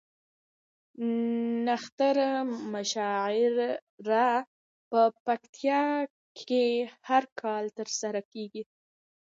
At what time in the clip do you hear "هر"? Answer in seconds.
7.07-7.23